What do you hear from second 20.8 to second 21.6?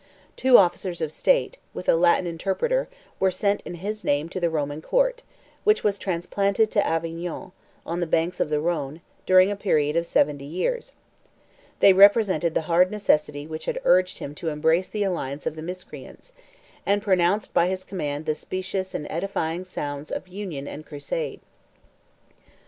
crusade.